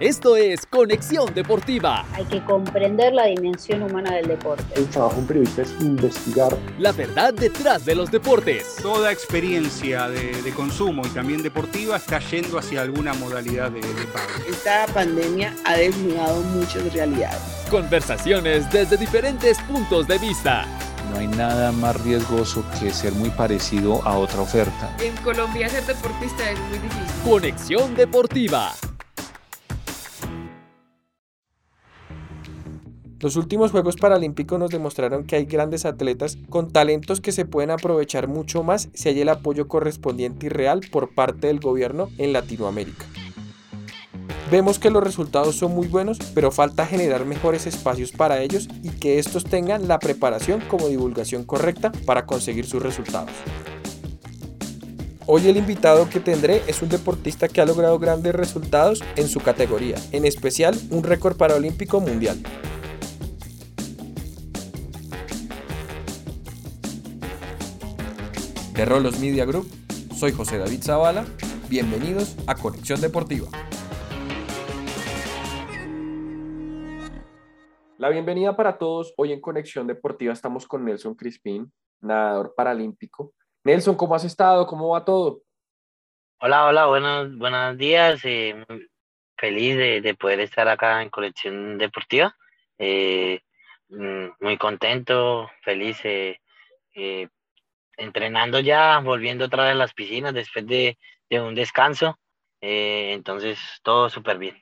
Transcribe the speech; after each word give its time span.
Esto 0.00 0.36
es 0.36 0.66
Conexión 0.66 1.32
Deportiva. 1.34 2.04
Hay 2.14 2.24
que 2.24 2.44
comprender 2.44 3.12
la 3.12 3.26
dimensión 3.26 3.84
humana 3.84 4.12
del 4.16 4.26
deporte. 4.26 4.64
El 4.74 4.88
trabajo 4.88 5.14
de 5.14 5.20
un 5.20 5.26
periodista 5.28 5.62
es 5.62 5.70
investigar. 5.80 6.56
La 6.80 6.90
verdad 6.90 7.32
detrás 7.32 7.84
de 7.84 7.94
los 7.94 8.10
deportes. 8.10 8.74
Toda 8.82 9.12
experiencia 9.12 10.08
de, 10.08 10.42
de 10.42 10.50
consumo 10.50 11.02
y 11.06 11.10
también 11.10 11.44
deportiva 11.44 11.96
está 11.96 12.18
yendo 12.18 12.58
hacia 12.58 12.82
alguna 12.82 13.14
modalidad 13.14 13.70
de, 13.70 13.82
de 13.82 14.04
pago. 14.12 14.26
Esta 14.48 14.86
pandemia 14.92 15.54
ha 15.64 15.76
desnudado 15.76 16.40
muchas 16.42 16.92
realidades. 16.92 17.38
Conversaciones 17.70 18.68
desde 18.72 18.96
diferentes 18.96 19.60
puntos 19.60 20.08
de 20.08 20.18
vista. 20.18 20.66
No 21.12 21.20
hay 21.20 21.28
nada 21.28 21.70
más 21.70 22.02
riesgoso 22.02 22.64
que 22.80 22.90
ser 22.90 23.12
muy 23.12 23.30
parecido 23.30 24.02
a 24.02 24.18
otra 24.18 24.40
oferta. 24.40 24.92
En 25.00 25.14
Colombia 25.18 25.68
ser 25.68 25.86
deportista 25.86 26.50
es 26.50 26.58
muy 26.58 26.78
difícil. 26.78 27.22
Conexión 27.22 27.94
Deportiva. 27.94 28.72
Los 33.24 33.36
últimos 33.36 33.70
Juegos 33.70 33.96
Paralímpicos 33.96 34.58
nos 34.58 34.70
demostraron 34.70 35.24
que 35.24 35.36
hay 35.36 35.46
grandes 35.46 35.86
atletas 35.86 36.36
con 36.50 36.70
talentos 36.70 37.22
que 37.22 37.32
se 37.32 37.46
pueden 37.46 37.70
aprovechar 37.70 38.28
mucho 38.28 38.62
más 38.62 38.90
si 38.92 39.08
hay 39.08 39.22
el 39.22 39.30
apoyo 39.30 39.66
correspondiente 39.66 40.44
y 40.44 40.48
real 40.50 40.82
por 40.92 41.14
parte 41.14 41.46
del 41.46 41.58
gobierno 41.58 42.10
en 42.18 42.34
Latinoamérica. 42.34 43.06
Vemos 44.50 44.78
que 44.78 44.90
los 44.90 45.02
resultados 45.02 45.56
son 45.56 45.74
muy 45.74 45.86
buenos, 45.86 46.18
pero 46.34 46.50
falta 46.50 46.84
generar 46.84 47.24
mejores 47.24 47.66
espacios 47.66 48.12
para 48.12 48.42
ellos 48.42 48.68
y 48.82 48.90
que 48.90 49.18
estos 49.18 49.44
tengan 49.44 49.88
la 49.88 50.00
preparación 50.00 50.60
como 50.68 50.88
divulgación 50.88 51.44
correcta 51.44 51.92
para 52.04 52.26
conseguir 52.26 52.66
sus 52.66 52.82
resultados. 52.82 53.32
Hoy 55.24 55.48
el 55.48 55.56
invitado 55.56 56.10
que 56.10 56.20
tendré 56.20 56.60
es 56.66 56.82
un 56.82 56.90
deportista 56.90 57.48
que 57.48 57.62
ha 57.62 57.64
logrado 57.64 57.98
grandes 57.98 58.34
resultados 58.34 59.02
en 59.16 59.28
su 59.28 59.40
categoría, 59.40 59.96
en 60.12 60.26
especial 60.26 60.78
un 60.90 61.02
récord 61.02 61.38
paralímpico 61.38 62.00
mundial. 62.00 62.36
De 68.74 68.84
Rolos 68.84 69.20
Media 69.20 69.44
Group, 69.44 69.68
soy 70.16 70.32
José 70.32 70.58
David 70.58 70.82
Zavala, 70.82 71.24
bienvenidos 71.68 72.36
a 72.48 72.56
Conexión 72.56 73.00
Deportiva. 73.00 73.46
La 77.98 78.08
bienvenida 78.08 78.56
para 78.56 78.76
todos. 78.76 79.14
Hoy 79.16 79.30
en 79.30 79.40
Conexión 79.40 79.86
Deportiva 79.86 80.32
estamos 80.32 80.66
con 80.66 80.84
Nelson 80.84 81.14
Crispín, 81.14 81.72
nadador 82.00 82.52
paralímpico. 82.56 83.32
Nelson, 83.62 83.94
¿cómo 83.94 84.16
has 84.16 84.24
estado? 84.24 84.66
¿Cómo 84.66 84.88
va 84.88 85.04
todo? 85.04 85.42
Hola, 86.40 86.66
hola, 86.66 86.86
buenos, 86.86 87.38
buenos 87.38 87.78
días. 87.78 88.22
Eh, 88.24 88.64
feliz 89.38 89.76
de, 89.76 90.00
de, 90.00 90.14
poder 90.16 90.40
estar 90.40 90.66
acá 90.66 91.00
en 91.00 91.10
Conexión 91.10 91.78
Deportiva. 91.78 92.34
Eh, 92.78 93.38
muy 93.88 94.58
contento, 94.58 95.48
feliz, 95.62 95.96
eh, 96.02 96.40
entrenando 97.96 98.60
ya, 98.60 98.98
volviendo 99.00 99.46
otra 99.46 99.64
vez 99.64 99.72
a 99.72 99.76
las 99.76 99.94
piscinas 99.94 100.34
después 100.34 100.66
de, 100.66 100.98
de 101.30 101.40
un 101.40 101.54
descanso. 101.54 102.18
entonces, 102.60 103.58
todo 103.82 104.08
súper 104.08 104.38
bien. 104.38 104.56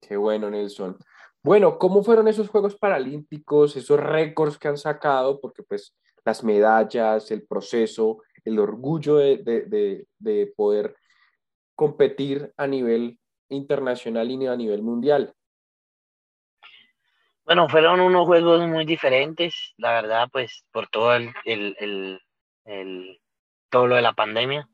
Qué 0.00 0.16
bueno, 0.16 0.50
Nelson. 0.50 0.96
Bueno, 1.42 1.78
¿cómo 1.78 2.02
fueron 2.02 2.28
esos 2.28 2.48
Juegos 2.48 2.76
Paralímpicos, 2.76 3.76
esos 3.76 3.98
récords 3.98 4.58
que 4.58 4.68
han 4.68 4.78
sacado? 4.78 5.40
Porque 5.40 5.62
pues 5.62 5.94
las 6.24 6.44
medallas, 6.44 7.30
el 7.30 7.46
proceso, 7.46 8.22
el 8.44 8.58
orgullo 8.58 9.16
de, 9.16 9.38
de, 9.38 9.62
de, 9.62 10.06
de 10.18 10.52
poder 10.56 10.96
competir 11.74 12.52
a 12.56 12.66
nivel 12.66 13.18
internacional 13.48 14.30
y 14.30 14.46
a 14.46 14.56
nivel 14.56 14.82
mundial. 14.82 15.34
Bueno, 17.44 17.68
fueron 17.68 18.00
unos 18.00 18.26
juegos 18.26 18.66
muy 18.68 18.84
diferentes, 18.84 19.74
la 19.76 19.92
verdad, 19.92 20.28
pues 20.30 20.64
por 20.70 20.88
todo 20.88 21.14
el, 21.14 21.32
el, 21.44 21.76
el, 21.80 22.20
el 22.64 23.20
todo 23.70 23.86
lo 23.86 23.96
de 23.96 24.02
la 24.02 24.12
pandemia, 24.14 24.68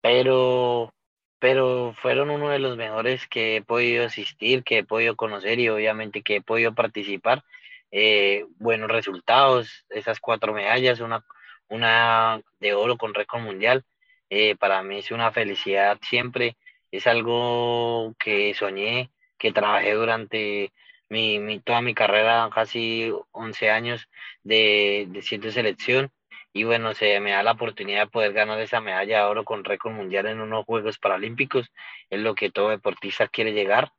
pero 0.00 0.92
pero 1.42 1.92
fueron 2.00 2.30
uno 2.30 2.50
de 2.50 2.60
los 2.60 2.76
mejores 2.76 3.26
que 3.26 3.56
he 3.56 3.62
podido 3.62 4.04
asistir, 4.06 4.62
que 4.62 4.78
he 4.78 4.84
podido 4.84 5.16
conocer 5.16 5.58
y 5.58 5.68
obviamente 5.68 6.22
que 6.22 6.36
he 6.36 6.40
podido 6.40 6.72
participar. 6.72 7.42
Eh, 7.90 8.46
buenos 8.58 8.88
resultados, 8.88 9.84
esas 9.90 10.20
cuatro 10.20 10.52
medallas, 10.54 11.00
una, 11.00 11.24
una 11.68 12.40
de 12.60 12.74
oro 12.74 12.96
con 12.96 13.12
récord 13.12 13.42
mundial. 13.42 13.84
Eh, 14.30 14.54
para 14.56 14.84
mí 14.84 14.98
es 14.98 15.10
una 15.10 15.32
felicidad 15.32 15.98
siempre, 16.02 16.56
es 16.92 17.08
algo 17.08 18.14
que 18.20 18.54
soñé, 18.54 19.10
que 19.36 19.52
trabajé 19.52 19.94
durante 19.94 20.72
mi, 21.08 21.40
mi, 21.40 21.58
toda 21.58 21.80
mi 21.82 21.92
carrera, 21.92 22.48
casi 22.54 23.12
11 23.32 23.70
años 23.70 24.08
de, 24.44 25.06
de 25.08 25.22
siete 25.22 25.50
selección 25.50 26.12
y 26.52 26.64
bueno, 26.64 26.94
se 26.94 27.18
me 27.20 27.30
da 27.30 27.42
la 27.42 27.52
oportunidad 27.52 28.02
de 28.02 28.10
poder 28.10 28.32
ganar 28.32 28.60
esa 28.60 28.80
medalla 28.80 29.18
de 29.18 29.24
oro 29.24 29.44
con 29.44 29.64
récord 29.64 29.92
mundial 29.92 30.26
en 30.26 30.40
unos 30.40 30.64
Juegos 30.66 30.98
Paralímpicos, 30.98 31.70
es 32.10 32.20
lo 32.20 32.34
que 32.34 32.50
todo 32.50 32.68
deportista 32.68 33.28
quiere 33.28 33.52
llegar. 33.52 33.92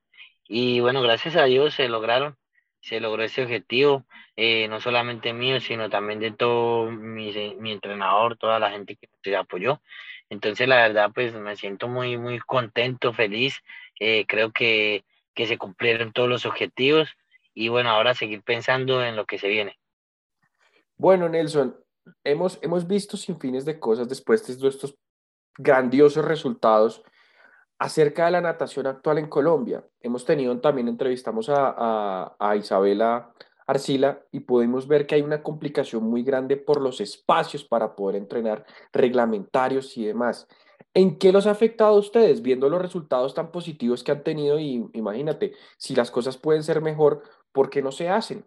Y 0.48 0.80
bueno, 0.82 1.02
gracias 1.02 1.36
a 1.36 1.46
Dios 1.46 1.74
se 1.74 1.88
lograron, 1.88 2.38
se 2.82 3.00
logró 3.00 3.24
ese 3.24 3.44
objetivo, 3.44 4.06
eh, 4.36 4.68
no 4.68 4.80
solamente 4.82 5.34
mío, 5.34 5.60
sino 5.60 5.90
también 5.90 6.20
de 6.20 6.32
todo 6.32 6.92
mi, 6.92 7.32
mi 7.60 7.72
entrenador, 7.72 8.38
toda 8.38 8.60
la 8.60 8.72
gente 8.72 8.96
que 8.96 9.08
me 9.26 9.36
apoyó. 9.36 9.82
Entonces, 10.30 10.68
la 10.68 10.78
verdad, 10.78 11.12
pues 11.14 11.34
me 11.34 11.56
siento 11.56 11.88
muy, 11.88 12.18
muy 12.18 12.40
contento, 12.40 13.14
feliz. 13.14 13.62
Eh, 14.00 14.26
creo 14.28 14.52
que, 14.52 15.06
que 15.34 15.48
se 15.48 15.58
cumplieron 15.58 16.12
todos 16.12 16.30
los 16.30 16.46
objetivos 16.46 17.10
y 17.54 17.70
bueno, 17.70 17.90
ahora 17.90 18.14
seguir 18.14 18.42
pensando 18.42 19.04
en 19.04 19.16
lo 19.16 19.26
que 19.26 19.38
se 19.38 19.48
viene. 19.48 19.78
Bueno, 20.98 21.30
Nelson, 21.30 21.76
hemos, 22.24 22.60
hemos 22.62 22.88
visto 22.88 23.18
sin 23.18 23.40
fines 23.40 23.66
de 23.66 23.80
cosas 23.80 24.10
después 24.10 24.46
de 24.46 24.68
estos 24.68 24.96
grandiosos 25.58 26.26
resultados 26.26 27.04
acerca 27.80 28.26
de 28.26 28.32
la 28.32 28.42
natación 28.42 28.88
actual 28.88 29.18
en 29.18 29.28
Colombia. 29.28 29.86
Hemos 30.00 30.26
tenido 30.26 30.58
también, 30.60 30.88
entrevistamos 30.88 31.50
a, 31.50 32.36
a, 32.40 32.56
Isabela 32.56 33.34
Arcila 33.68 34.22
y 34.32 34.42
pudimos 34.42 34.88
ver 34.88 35.06
que 35.06 35.16
hay 35.16 35.22
una 35.22 35.44
complicación 35.44 36.04
muy 36.04 36.24
grande 36.24 36.58
por 36.58 36.82
los 36.82 37.02
espacios 37.02 37.64
para 37.64 37.96
poder 37.96 38.16
entrenar 38.18 38.66
reglamentarios 38.92 39.98
y 39.98 40.06
demás. 40.06 40.48
¿En 40.94 41.18
qué 41.18 41.32
los 41.32 41.48
ha 41.48 41.52
afectado 41.52 41.96
a 41.96 42.00
ustedes 42.00 42.42
viendo 42.42 42.70
los 42.70 42.82
resultados 42.82 43.34
tan 43.34 43.52
positivos 43.52 44.04
que 44.04 44.12
han 44.12 44.24
tenido? 44.24 44.60
Y 44.60 44.88
imagínate, 44.94 45.54
si 45.78 45.96
las 45.96 46.12
cosas 46.12 46.38
pueden 46.38 46.64
ser 46.64 46.82
mejor, 46.82 47.24
¿por 47.52 47.70
qué 47.70 47.82
no 47.82 47.92
se 47.92 48.10
hacen? 48.10 48.46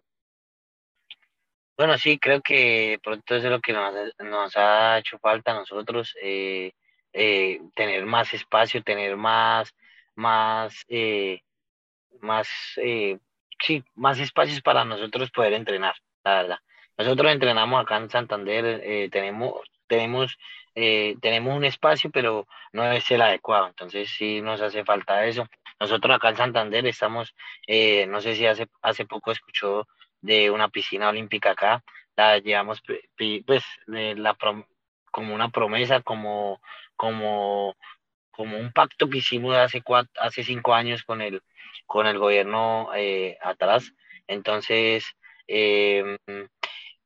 Bueno, 1.77 1.95
sí, 1.99 2.17
creo 2.17 2.41
que 2.41 2.99
pronto 3.03 3.35
eso 3.35 3.45
es 3.47 3.51
lo 3.51 3.61
que 3.61 3.71
nos, 3.71 3.93
nos 4.19 4.57
ha 4.57 4.97
hecho 4.97 5.19
falta 5.19 5.51
a 5.51 5.55
nosotros, 5.59 6.15
eh, 6.21 6.71
eh, 7.13 7.61
tener 7.75 8.03
más 8.05 8.33
espacio, 8.33 8.81
tener 8.83 9.15
más, 9.15 9.75
más, 10.15 10.83
eh, 10.87 11.41
más, 12.21 12.47
sí, 13.59 13.83
más 13.95 14.19
espacios 14.19 14.61
para 14.61 14.85
nosotros 14.85 15.31
poder 15.31 15.53
entrenar, 15.53 15.95
la 16.23 16.35
verdad. 16.35 16.59
Nosotros 16.97 17.31
entrenamos 17.31 17.81
acá 17.81 17.97
en 17.97 18.09
Santander, 18.09 19.09
tenemos, 19.11 19.61
tenemos, 19.87 20.37
tenemos 20.73 21.55
un 21.57 21.65
espacio, 21.65 22.09
pero 22.11 22.47
no 22.73 22.91
es 22.91 23.09
el 23.11 23.21
adecuado, 23.21 23.67
entonces 23.67 24.09
sí 24.09 24.41
nos 24.41 24.61
hace 24.61 24.83
falta 24.83 25.25
eso. 25.25 25.47
Nosotros 25.79 26.15
acá 26.15 26.29
en 26.29 26.37
Santander 26.37 26.87
estamos, 26.87 27.35
no 28.07 28.21
sé 28.21 28.35
si 28.35 28.47
hace, 28.47 28.67
hace 28.81 29.05
poco 29.05 29.31
escuchó 29.31 29.87
de 30.27 30.51
una 30.51 30.69
piscina 30.69 31.09
olímpica 31.09 31.51
acá, 31.51 31.83
la 32.15 32.37
llevamos 32.39 32.81
pues 33.45 33.63
la 33.87 34.35
como 35.11 35.33
una 35.33 35.49
promesa, 35.49 36.01
como, 36.01 36.61
como, 36.95 37.75
como 38.31 38.57
un 38.57 38.71
pacto 38.71 39.09
que 39.09 39.19
hicimos 39.19 39.55
hace 39.55 39.81
cuatro, 39.81 40.11
hace 40.21 40.43
cinco 40.43 40.73
años 40.75 41.03
con 41.03 41.21
el, 41.21 41.41
con 41.85 42.05
el 42.07 42.19
gobierno 42.19 42.89
eh, 42.95 43.37
atrás. 43.41 43.93
Entonces, 44.27 45.05
eh, 45.47 46.17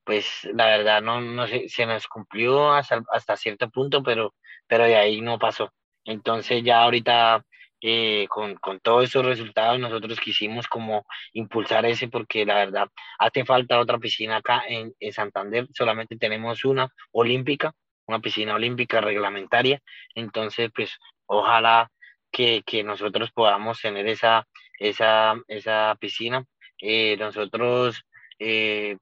pues 0.04 0.26
la 0.54 0.66
verdad 0.66 1.02
no, 1.02 1.22
no 1.22 1.48
sé, 1.48 1.70
se 1.70 1.86
nos 1.86 2.08
cumplió 2.08 2.74
hasta, 2.74 3.04
hasta 3.12 3.38
cierto 3.38 3.70
punto, 3.70 4.04
pero, 4.04 4.34
pero 4.68 4.86
de 4.86 4.96
ahí 4.96 5.22
no 5.22 5.40
pasó. 5.40 5.72
Entonces 6.04 6.64
ya 6.64 6.82
ahorita 6.84 7.46
eh, 7.84 8.28
con, 8.30 8.56
con, 8.58 8.80
todos 8.80 9.06
esos 9.06 9.26
resultados 9.26 9.80
nosotros 9.80 10.20
quisimos 10.20 10.68
como 10.68 11.06
impulsar 11.34 11.84
ese 11.88 12.08
porque 12.08 12.46
la 12.46 12.54
verdad 12.54 12.88
hace 13.18 13.44
falta 13.44 13.80
otra 13.80 13.98
piscina 13.98 14.38
acá 14.38 14.64
en, 14.68 14.94
en, 15.00 15.14
Santander, 15.14 15.68
solamente 15.74 16.16
tenemos 16.16 16.64
una 16.64 16.90
olímpica, 17.12 17.74
una 18.06 18.20
piscina 18.20 18.54
olímpica 18.54 19.02
reglamentaria, 19.02 19.82
entonces 20.14 20.70
pues 20.76 21.00
ojalá 21.26 21.90
que, 22.32 22.62
que 22.66 22.84
nosotros 22.84 23.32
podamos 23.32 23.82
tener 23.82 24.08
esa, 24.08 24.48
esa, 24.78 25.36
esa 25.48 25.96
piscina. 26.00 26.46
Eh, 26.80 27.18
nosotros 27.18 28.04
eh, 28.38 28.98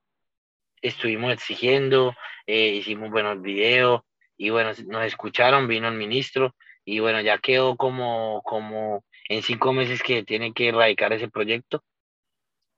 estuvimos 0.82 1.34
exigiendo, 1.34 2.16
hicimos 2.48 3.12
buenos 3.12 3.42
videos 3.42 4.02
y 4.38 4.50
bueno, 4.52 4.72
nos 4.88 5.06
escucharon, 5.06 5.68
vino 5.68 5.90
el 5.90 5.96
ministro 5.96 6.56
y 6.89 7.00
bueno, 7.00 7.21
ya 7.21 7.38
quedó 7.38 7.77
como, 7.77 8.41
como 8.44 9.03
en 9.30 9.44
cinco 9.44 9.74
meses 9.74 10.01
que 10.01 10.24
tiene 10.24 10.53
que 10.53 10.69
erradicar 10.69 11.13
ese 11.13 11.30
proyecto 11.30 11.83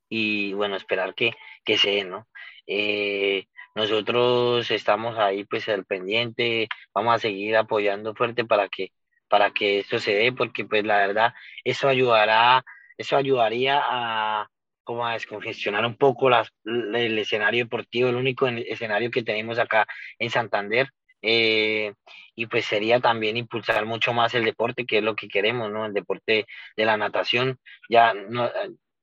y 0.09 0.53
bueno, 0.53 0.75
esperar 0.75 1.15
que, 1.15 1.31
que 1.63 1.77
se 1.77 1.91
dé, 1.91 2.03
¿no? 2.03 2.27
Eh, 2.67 3.45
nosotros 3.73 4.69
estamos 4.69 5.17
ahí 5.17 5.45
pues 5.45 5.69
al 5.69 5.85
pendiente, 5.85 6.67
vamos 6.93 7.15
a 7.15 7.19
seguir 7.19 7.55
apoyando 7.55 8.13
fuerte 8.13 8.43
para 8.43 8.67
que, 8.67 8.91
para 9.29 9.51
que 9.51 9.79
esto 9.79 9.97
se 9.99 10.13
dé, 10.13 10.33
porque 10.33 10.65
pues 10.65 10.83
la 10.83 10.97
verdad, 10.97 11.33
eso 11.63 11.87
ayudará, 11.87 12.65
eso 12.97 13.15
ayudaría 13.15 13.81
a 13.81 14.49
como 14.83 15.07
a 15.07 15.13
descongestionar 15.13 15.85
un 15.85 15.95
poco 15.95 16.29
las, 16.29 16.49
el 16.65 17.17
escenario 17.17 17.63
deportivo, 17.63 18.09
el 18.09 18.15
único 18.15 18.47
escenario 18.47 19.09
que 19.11 19.23
tenemos 19.23 19.57
acá 19.57 19.87
en 20.19 20.29
Santander, 20.29 20.89
eh, 21.21 21.93
y 22.36 22.48
pues 22.48 22.66
sería 22.66 23.00
también 23.00 23.38
impulsar 23.38 23.86
mucho 23.86 24.13
más 24.13 24.33
el 24.33 24.45
deporte, 24.45 24.86
que 24.86 25.00
es 25.00 25.04
lo 25.04 25.16
que 25.16 25.28
queremos, 25.28 25.72
¿no? 25.72 25.86
El 25.86 25.94
deporte 25.94 26.45
de 26.75 26.86
la 26.86 26.98
natación, 26.98 27.60
ya, 27.89 28.13
no, 28.13 28.50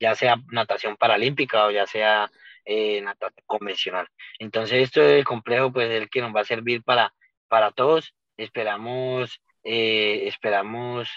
ya 0.00 0.14
sea 0.14 0.36
natación 0.50 0.96
paralímpica 0.96 1.66
o 1.66 1.70
ya 1.70 1.86
sea 1.86 2.30
eh, 2.64 3.00
natación 3.02 3.44
convencional. 3.46 4.08
Entonces, 4.38 4.82
esto 4.82 5.00
del 5.00 5.24
complejo, 5.24 5.72
pues, 5.72 5.90
es 5.90 6.02
el 6.02 6.10
que 6.10 6.20
nos 6.20 6.34
va 6.34 6.40
a 6.42 6.44
servir 6.44 6.82
para, 6.82 7.14
para 7.48 7.70
todos. 7.72 8.14
Esperamos, 8.36 9.40
eh, 9.64 10.24
esperamos 10.28 11.10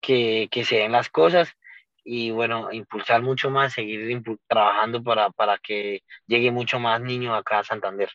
que, 0.00 0.48
que 0.50 0.64
se 0.64 0.76
den 0.78 0.92
las 0.92 1.08
cosas 1.10 1.54
y 2.04 2.30
bueno, 2.30 2.72
impulsar 2.72 3.22
mucho 3.22 3.50
más, 3.50 3.74
seguir 3.74 4.22
trabajando 4.46 5.02
para, 5.02 5.30
para 5.30 5.58
que 5.58 6.02
llegue 6.26 6.50
mucho 6.50 6.78
más 6.80 7.00
niños 7.02 7.36
acá 7.36 7.58
a 7.60 7.64
Santander. 7.64 8.10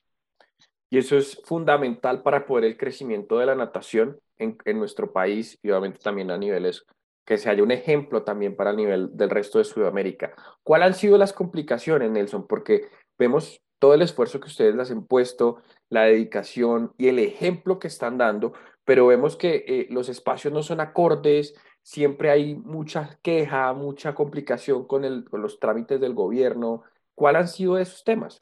Y 0.94 1.00
eso 1.00 1.18
es 1.18 1.42
fundamental 1.44 2.22
para 2.22 2.45
poder 2.45 2.66
el 2.66 2.78
crecimiento 2.78 3.40
de 3.40 3.48
la 3.48 3.56
natación 3.56 4.19
en, 4.38 4.60
en 4.63 4.78
nuestro 4.78 5.12
país 5.12 5.57
y 5.63 5.72
obviamente 5.72 5.98
también 5.98 6.30
a 6.30 6.38
niveles 6.38 6.86
que 7.25 7.40
se 7.40 7.50
haya 7.50 7.63
un 7.63 7.72
ejemplo 7.72 8.22
también 8.22 8.56
para 8.56 8.69
el 8.69 8.78
nivel 8.78 9.18
del 9.18 9.31
resto 9.31 9.57
de 9.57 9.63
Sudamérica. 9.63 10.36
¿Cuáles 10.62 10.86
han 10.90 10.94
sido 10.94 11.18
las 11.18 11.34
complicaciones, 11.34 12.12
Nelson? 12.12 12.45
Porque 12.45 12.90
vemos 13.18 13.60
todo 13.80 13.95
el 13.95 14.04
esfuerzo 14.04 14.40
que 14.40 14.50
ustedes 14.50 14.75
les 14.75 14.92
han 14.92 15.07
puesto, 15.07 15.63
la 15.90 16.04
dedicación 16.04 16.94
y 16.95 17.07
el 17.07 17.18
ejemplo 17.18 17.80
que 17.80 17.88
están 17.88 18.19
dando, 18.19 18.54
pero 18.86 19.07
vemos 19.07 19.36
que 19.36 19.66
eh, 19.68 19.88
los 19.90 20.10
espacios 20.10 20.54
no 20.54 20.62
son 20.62 20.80
acordes, 20.80 21.56
siempre 21.81 22.30
hay 22.30 22.54
mucha 22.54 23.18
queja, 23.24 23.74
mucha 23.74 24.13
complicación 24.13 24.86
con, 24.86 25.06
el, 25.06 25.28
con 25.28 25.42
los 25.42 25.60
trámites 25.60 26.00
del 26.00 26.13
gobierno. 26.13 26.84
¿Cuáles 27.16 27.42
han 27.42 27.48
sido 27.48 27.80
esos 27.80 28.04
temas? 28.04 28.40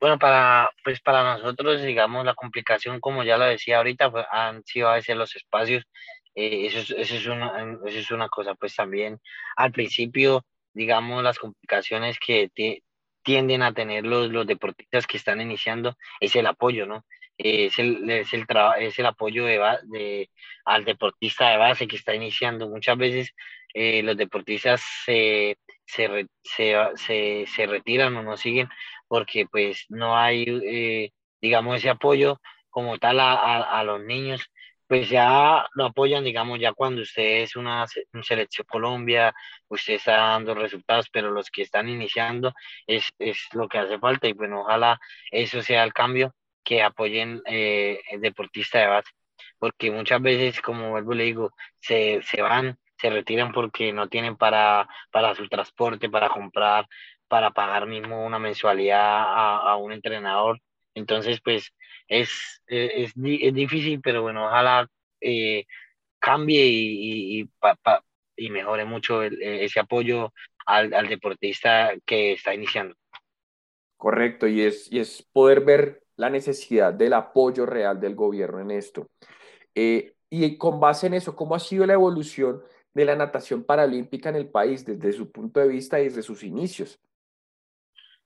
Bueno, 0.00 0.18
para, 0.18 0.70
pues 0.82 1.00
para 1.00 1.22
nosotros, 1.36 1.82
digamos, 1.82 2.24
la 2.24 2.34
complicación, 2.34 3.00
como 3.00 3.22
ya 3.22 3.36
lo 3.36 3.44
decía 3.44 3.78
ahorita, 3.78 4.10
pues 4.10 4.26
han 4.30 4.64
sido 4.64 4.88
a 4.88 4.94
veces 4.94 5.16
los 5.16 5.36
espacios, 5.36 5.84
eh, 6.34 6.66
eso, 6.66 6.78
es, 6.78 6.90
eso, 6.90 7.16
es 7.16 7.26
una, 7.26 7.78
eso 7.86 7.98
es 7.98 8.10
una 8.10 8.28
cosa, 8.28 8.54
pues 8.54 8.74
también 8.74 9.20
al 9.56 9.72
principio, 9.72 10.44
digamos, 10.72 11.22
las 11.22 11.38
complicaciones 11.38 12.18
que 12.18 12.50
tienden 13.22 13.62
a 13.62 13.74
tener 13.74 14.06
los, 14.06 14.30
los 14.30 14.46
deportistas 14.46 15.06
que 15.06 15.18
están 15.18 15.40
iniciando 15.40 15.96
es 16.20 16.34
el 16.36 16.46
apoyo, 16.46 16.86
¿no? 16.86 17.04
es 17.42 17.78
el, 17.78 18.08
es 18.10 18.32
el, 18.34 18.46
es 18.78 18.98
el 18.98 19.06
apoyo 19.06 19.44
de, 19.44 19.58
de, 19.84 20.30
al 20.64 20.84
deportista 20.84 21.50
de 21.50 21.56
base 21.56 21.88
que 21.88 21.96
está 21.96 22.14
iniciando. 22.14 22.68
Muchas 22.68 22.98
veces 22.98 23.34
eh, 23.74 24.02
los 24.02 24.16
deportistas 24.16 24.82
se, 25.04 25.56
se, 25.86 26.26
se, 26.42 27.46
se, 27.46 27.66
retiran 27.66 28.16
o 28.16 28.22
no 28.22 28.36
siguen 28.36 28.68
porque 29.10 29.44
pues 29.50 29.86
no 29.88 30.16
hay, 30.16 30.44
eh, 30.64 31.12
digamos, 31.40 31.78
ese 31.78 31.90
apoyo 31.90 32.40
como 32.70 32.96
tal 32.98 33.18
a, 33.18 33.56
a, 33.60 33.82
los 33.82 34.00
niños, 34.00 34.48
pues 34.86 35.08
ya 35.10 35.66
lo 35.74 35.86
apoyan, 35.86 36.22
digamos, 36.22 36.60
ya 36.60 36.72
cuando 36.72 37.02
usted 37.02 37.42
es 37.42 37.56
una, 37.56 37.86
selección 38.22 38.66
Colombia, 38.70 39.34
usted 39.66 39.94
está 39.94 40.12
dando 40.16 40.54
resultados, 40.54 41.08
pero 41.10 41.32
los 41.32 41.50
que 41.50 41.62
están 41.62 41.88
iniciando 41.88 42.54
es, 42.86 43.08
es 43.18 43.48
lo 43.52 43.68
que 43.68 43.78
hace 43.78 43.98
falta 43.98 44.28
y 44.28 44.32
bueno, 44.32 44.60
ojalá 44.60 45.00
eso 45.32 45.60
sea 45.60 45.82
el 45.82 45.92
cambio, 45.92 46.32
que 46.62 46.80
apoyen 46.80 47.42
eh, 47.46 48.00
el 48.12 48.20
deportista 48.20 48.78
de 48.78 48.86
base, 48.86 49.10
porque 49.58 49.90
muchas 49.90 50.22
veces, 50.22 50.60
como 50.60 50.90
vuelvo 50.90 51.14
le 51.14 51.24
digo, 51.24 51.52
se, 51.80 52.22
se 52.22 52.42
van, 52.42 52.78
se 52.96 53.10
retiran 53.10 53.50
porque 53.50 53.92
no 53.92 54.08
tienen 54.08 54.36
para, 54.36 54.88
para 55.10 55.34
su 55.34 55.48
transporte, 55.48 56.08
para 56.08 56.28
comprar 56.28 56.86
para 57.30 57.52
pagar 57.52 57.86
mismo 57.86 58.26
una 58.26 58.40
mensualidad 58.40 58.98
a, 58.98 59.76
un 59.76 59.92
entrenador. 59.92 60.60
Entonces, 60.94 61.40
pues 61.40 61.72
es, 62.08 62.60
es, 62.66 63.12
es, 63.16 63.54
difícil, 63.54 64.00
pero 64.00 64.22
bueno, 64.22 64.46
ojalá 64.46 64.88
eh, 65.20 65.64
cambie 66.18 66.66
y, 66.66 67.40
y, 67.40 67.48
y, 68.36 68.50
mejore 68.50 68.84
mucho 68.84 69.22
ese 69.22 69.78
apoyo 69.78 70.32
al, 70.66 70.92
al, 70.92 71.08
deportista 71.08 71.92
que 72.04 72.32
está 72.32 72.52
iniciando. 72.52 72.96
Correcto, 73.96 74.48
y 74.48 74.62
es, 74.62 74.90
y 74.90 74.98
es 74.98 75.22
poder 75.32 75.60
ver 75.60 76.02
la 76.16 76.30
necesidad 76.30 76.92
del 76.92 77.12
apoyo 77.12 77.64
real 77.64 78.00
del 78.00 78.16
gobierno 78.16 78.58
en 78.58 78.72
esto. 78.72 79.08
Eh, 79.76 80.16
y 80.28 80.58
con 80.58 80.80
base 80.80 81.06
en 81.06 81.14
eso, 81.14 81.36
¿cómo 81.36 81.54
ha 81.54 81.60
sido 81.60 81.86
la 81.86 81.92
evolución 81.92 82.60
de 82.92 83.04
la 83.04 83.14
natación 83.14 83.62
paralímpica 83.62 84.30
en 84.30 84.36
el 84.36 84.48
país 84.48 84.84
desde 84.84 85.12
su 85.12 85.30
punto 85.30 85.60
de 85.60 85.68
vista 85.68 86.00
y 86.00 86.04
desde 86.04 86.22
sus 86.22 86.42
inicios? 86.42 86.98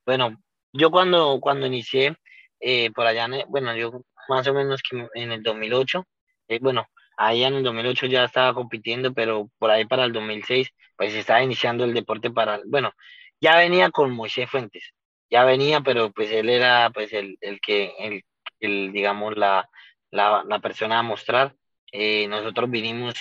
Bueno, 0.06 0.36
yo 0.72 0.90
cuando, 0.90 1.38
cuando 1.40 1.66
inicié 1.66 2.14
eh, 2.60 2.90
por 2.92 3.06
allá, 3.06 3.26
bueno, 3.48 3.74
yo 3.76 4.02
más 4.28 4.46
o 4.48 4.54
menos 4.54 4.82
que 4.82 5.08
en 5.14 5.32
el 5.32 5.42
2008, 5.42 6.06
eh, 6.48 6.58
bueno, 6.60 6.86
ahí 7.16 7.42
en 7.44 7.54
el 7.54 7.62
2008 7.62 8.06
ya 8.06 8.24
estaba 8.24 8.54
compitiendo, 8.54 9.12
pero 9.14 9.50
por 9.58 9.70
ahí 9.70 9.86
para 9.86 10.04
el 10.04 10.12
2006, 10.12 10.68
pues 10.96 11.14
estaba 11.14 11.42
iniciando 11.42 11.84
el 11.84 11.94
deporte 11.94 12.30
para, 12.30 12.60
bueno, 12.66 12.92
ya 13.40 13.56
venía 13.56 13.90
con 13.90 14.10
Moisés 14.12 14.50
Fuentes, 14.50 14.92
ya 15.30 15.44
venía, 15.44 15.80
pero 15.80 16.12
pues 16.12 16.30
él 16.30 16.48
era 16.50 16.90
pues 16.90 17.12
el, 17.12 17.36
el 17.40 17.60
que, 17.60 17.94
el, 17.98 18.22
el, 18.60 18.92
digamos, 18.92 19.36
la, 19.36 19.68
la, 20.10 20.44
la 20.46 20.58
persona 20.60 20.98
a 20.98 21.02
mostrar. 21.02 21.54
Eh, 21.92 22.26
nosotros 22.28 22.70
vinimos, 22.70 23.14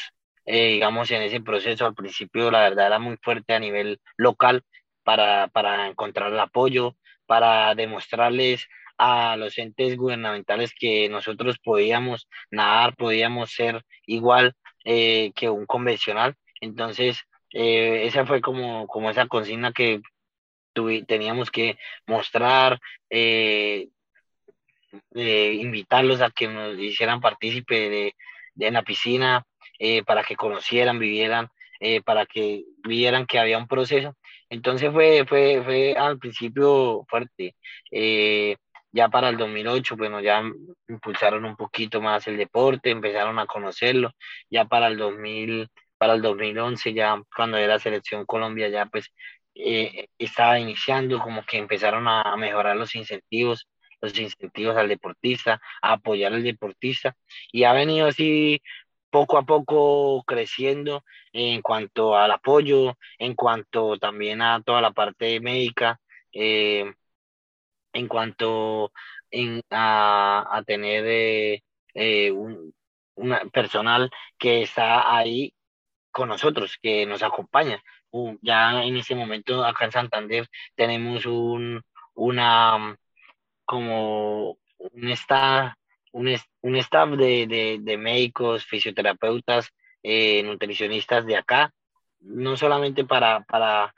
digamos, 0.45 1.11
en 1.11 1.21
ese 1.23 1.41
proceso, 1.41 1.85
al 1.85 1.95
principio 1.95 2.51
la 2.51 2.61
verdad 2.61 2.87
era 2.87 2.99
muy 2.99 3.17
fuerte 3.21 3.53
a 3.53 3.59
nivel 3.59 3.99
local, 4.17 4.63
para, 5.03 5.47
para 5.47 5.87
encontrar 5.87 6.37
apoyo, 6.39 6.95
para 7.25 7.75
demostrarles 7.75 8.67
a 8.97 9.35
los 9.37 9.57
entes 9.57 9.97
gubernamentales 9.97 10.73
que 10.73 11.09
nosotros 11.09 11.57
podíamos 11.59 12.27
nadar, 12.51 12.95
podíamos 12.95 13.51
ser 13.51 13.83
igual 14.05 14.55
eh, 14.85 15.31
que 15.35 15.49
un 15.49 15.65
convencional. 15.65 16.35
Entonces, 16.61 17.19
eh, 17.51 18.05
esa 18.05 18.25
fue 18.25 18.41
como, 18.41 18.87
como 18.87 19.09
esa 19.09 19.27
consigna 19.27 19.71
que 19.73 20.01
teníamos 21.07 21.51
que 21.51 21.77
mostrar, 22.07 22.79
eh, 23.09 23.89
invitarlos 25.13 26.21
a 26.21 26.31
que 26.31 26.47
nos 26.47 26.77
hicieran 26.79 27.21
partícipe 27.21 27.89
de, 27.89 28.15
de 28.55 28.67
en 28.67 28.73
la 28.73 28.83
piscina, 28.83 29.45
para 30.05 30.23
que 30.23 30.35
conocieran, 30.35 30.97
vivieran, 30.97 31.49
para 32.05 32.25
que 32.25 32.63
vieran 32.83 33.25
que 33.25 33.37
había 33.37 33.57
un 33.57 33.67
proceso 33.67 34.15
entonces 34.53 34.91
fue, 34.91 35.25
fue, 35.27 35.61
fue 35.63 35.93
al 35.93 36.19
principio 36.19 37.05
fuerte. 37.09 37.55
Eh, 37.91 38.55
ya 38.91 39.09
para 39.09 39.29
el 39.29 39.37
2008, 39.37 39.97
bueno, 39.97 40.21
ya 40.21 40.43
impulsaron 40.87 41.43
un 41.45 41.55
poquito 41.55 41.99
más 42.01 42.27
el 42.27 42.37
deporte, 42.37 42.91
empezaron 42.91 43.39
a 43.39 43.47
conocerlo. 43.47 44.11
Ya 44.51 44.65
para 44.65 44.87
el 44.87 44.97
2000, 44.97 45.67
para 45.97 46.13
el 46.13 46.21
2011, 46.21 46.93
ya 46.93 47.19
cuando 47.35 47.57
era 47.57 47.79
selección 47.79 48.25
Colombia, 48.25 48.69
ya 48.69 48.85
pues 48.85 49.11
eh, 49.55 50.07
estaba 50.19 50.59
iniciando, 50.59 51.19
como 51.19 51.43
que 51.45 51.57
empezaron 51.57 52.07
a 52.07 52.35
mejorar 52.37 52.75
los 52.75 52.93
incentivos, 52.93 53.67
los 54.01 54.17
incentivos 54.19 54.77
al 54.77 54.89
deportista, 54.89 55.59
a 55.81 55.93
apoyar 55.93 56.33
al 56.33 56.43
deportista. 56.43 57.15
Y 57.51 57.63
ha 57.63 57.73
venido 57.73 58.05
así 58.07 58.61
poco 59.13 59.37
a 59.37 59.43
poco 59.43 60.23
creciendo 60.25 61.03
en 61.33 61.61
cuanto 61.61 62.17
al 62.17 62.31
apoyo, 62.31 62.97
en 63.19 63.35
cuanto 63.35 63.99
también 63.99 64.41
a 64.41 64.61
toda 64.63 64.81
la 64.81 64.91
parte 64.91 65.39
médica, 65.39 65.99
eh, 66.31 66.91
en 67.93 68.07
cuanto 68.07 68.91
a, 69.71 70.63
tener 70.65 71.05
eh, 71.07 71.63
eh, 71.93 72.31
un 72.31 72.73
personal 73.51 74.09
que 74.39 74.63
está 74.63 75.15
ahí 75.15 75.53
con 76.11 76.29
nosotros, 76.29 76.77
que 76.81 77.05
nos 77.05 77.23
acompaña. 77.23 77.83
ya 78.41 78.83
en 78.83 78.97
ese 78.97 79.15
momento 79.15 79.63
acá 79.65 79.85
en 79.85 79.91
Santander 79.91 80.47
tenemos 80.75 81.25
un, 81.27 81.83
una, 82.15 82.97
como 83.65 84.57
un 84.79 85.09
un, 86.13 86.33
un 86.61 86.75
staff 86.77 87.09
de, 87.11 87.79
de, 87.81 87.97
médicos, 87.97 88.65
fisioterapeutas, 88.65 89.69
eh, 90.01 90.41
nutricionistas 90.43 91.25
de 91.25 91.35
acá, 91.35 91.73
no 92.21 92.55
solamente 92.55 93.03
para, 93.03 93.41
para, 93.43 93.93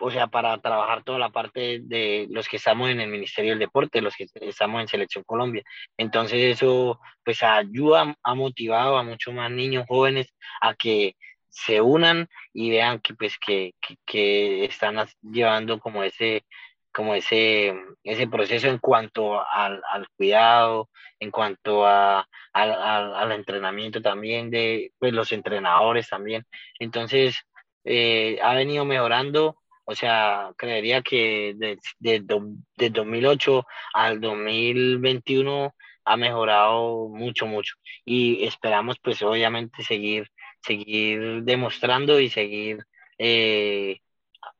o 0.00 0.10
sea, 0.10 0.28
para 0.28 0.58
trabajar 0.60 1.02
toda 1.02 1.18
la 1.18 1.30
parte 1.30 1.80
de 1.82 2.26
los 2.30 2.48
que 2.48 2.58
estamos 2.58 2.90
en 2.90 3.00
el 3.00 3.08
Ministerio 3.08 3.52
del 3.52 3.58
Deporte, 3.58 4.00
los 4.00 4.14
que 4.14 4.26
estamos 4.42 4.80
en 4.80 4.88
Selección 4.88 5.24
Colombia. 5.24 5.62
Entonces 5.96 6.56
eso 6.56 7.00
pues 7.24 7.42
ayuda, 7.42 8.14
ha 8.22 8.34
motivado 8.34 8.96
a 8.96 9.02
muchos 9.02 9.34
más 9.34 9.50
niños 9.50 9.86
jóvenes 9.88 10.32
a 10.60 10.74
que 10.74 11.16
se 11.48 11.80
unan 11.80 12.28
y 12.52 12.70
vean 12.70 13.00
que 13.00 13.14
pues 13.14 13.36
que, 13.38 13.72
que, 14.06 14.64
están 14.64 14.96
llevando 15.22 15.80
como 15.80 16.04
ese 16.04 16.44
como 16.92 17.14
ese, 17.14 17.74
ese 18.04 18.26
proceso 18.28 18.68
en 18.68 18.78
cuanto 18.78 19.40
al, 19.48 19.82
al 19.90 20.08
cuidado, 20.16 20.90
en 21.20 21.30
cuanto 21.30 21.86
a, 21.86 22.26
al 22.52 23.32
entrenamiento 23.32 24.02
también 24.02 24.50
de 24.50 24.92
pues, 24.98 25.12
los 25.12 25.32
entrenadores 25.32 26.08
también. 26.08 26.44
Entonces, 26.78 27.36
eh, 27.84 28.38
ha 28.42 28.54
venido 28.54 28.84
mejorando 28.84 29.56
o 29.90 29.94
sea, 29.94 30.52
creería 30.58 31.00
que 31.00 31.54
de, 31.56 31.78
de, 31.98 32.90
2008 32.90 33.66
al 33.94 34.20
2021 34.20 35.74
ha 36.04 36.16
mejorado 36.18 37.08
mucho, 37.08 37.46
mucho. 37.46 37.74
Y 38.04 38.44
esperamos 38.44 38.96
pues 39.02 39.22
obviamente 39.22 39.82
seguir, 39.82 40.28
seguir 40.60 41.42
demostrando 41.44 42.20
y 42.20 42.28
seguir 42.28 42.84
eh, 43.16 44.00